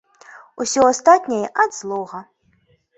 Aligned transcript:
Усё 0.65 0.81
астатняе 0.93 1.45
ад 1.67 1.71
злога. 1.79 2.27